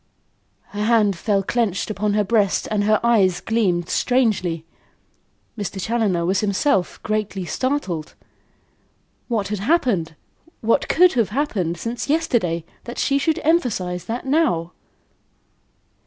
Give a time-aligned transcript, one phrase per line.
[0.69, 4.65] Her hand fell clenched on her breast and her eyes gleamed strangely.
[5.55, 5.79] Mr.
[5.79, 8.15] Challoner was himself greatly startled.
[9.27, 10.15] What had happened
[10.61, 14.71] what could have happened since yesterday that she should emphasise that now?